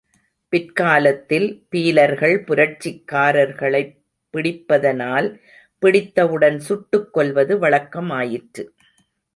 [0.49, 4.01] பிற்காலத்தில் பீலர்கள் புரட்சிக்காரர்களைப்
[4.33, 5.39] பிடிப்பதானால்,
[5.79, 8.65] பிடித்தவுடன் சுட்டுக் கொல்வது வழக்கமாயிற்று.